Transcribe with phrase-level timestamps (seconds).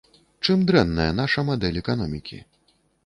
[0.47, 2.41] Чым дрэнная наша мадэль эканомікі?